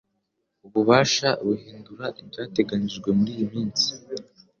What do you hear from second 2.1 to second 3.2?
ibyateganyijwe